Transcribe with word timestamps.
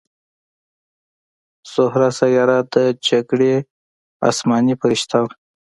زهره 1.73 2.09
سیاره 2.19 2.57
د 2.73 2.75
جګړې 3.07 3.53
اسماني 4.29 4.75
پرښته 4.81 5.17
وه 5.23 5.31